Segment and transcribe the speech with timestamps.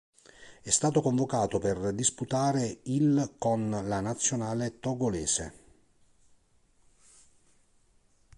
[0.63, 5.53] È stato convocato per disputare il con la nazionale togolese.